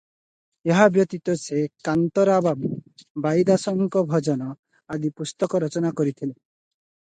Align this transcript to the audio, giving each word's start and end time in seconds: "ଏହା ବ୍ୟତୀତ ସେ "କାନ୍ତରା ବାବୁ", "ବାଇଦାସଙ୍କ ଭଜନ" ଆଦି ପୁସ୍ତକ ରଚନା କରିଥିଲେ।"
"ଏହା 0.69 0.85
ବ୍ୟତୀତ 0.93 1.35
ସେ 1.41 1.59
"କାନ୍ତରା 1.87 2.37
ବାବୁ", 2.45 2.71
"ବାଇଦାସଙ୍କ 3.27 4.03
ଭଜନ" 4.15 4.49
ଆଦି 4.97 5.13
ପୁସ୍ତକ 5.21 5.63
ରଚନା 5.67 5.93
କରିଥିଲେ।" 6.01 6.33